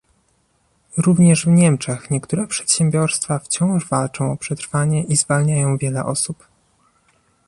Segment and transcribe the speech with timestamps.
[0.97, 6.47] Również w Niemczech niektóre przedsiębiorstwa wciąż walczą o przetrwanie i zwalniają wiele osób